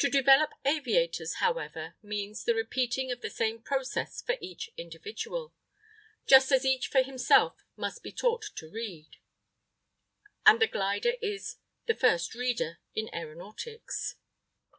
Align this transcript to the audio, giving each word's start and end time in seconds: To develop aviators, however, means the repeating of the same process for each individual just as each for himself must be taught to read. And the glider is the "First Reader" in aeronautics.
To 0.00 0.10
develop 0.10 0.50
aviators, 0.66 1.36
however, 1.36 1.96
means 2.02 2.44
the 2.44 2.54
repeating 2.54 3.10
of 3.10 3.22
the 3.22 3.30
same 3.30 3.62
process 3.62 4.20
for 4.20 4.36
each 4.38 4.68
individual 4.76 5.54
just 6.26 6.52
as 6.52 6.66
each 6.66 6.88
for 6.88 7.00
himself 7.02 7.64
must 7.74 8.02
be 8.02 8.12
taught 8.12 8.44
to 8.56 8.68
read. 8.70 9.16
And 10.44 10.60
the 10.60 10.66
glider 10.68 11.14
is 11.22 11.56
the 11.86 11.94
"First 11.94 12.34
Reader" 12.34 12.80
in 12.94 13.08
aeronautics. 13.14 14.16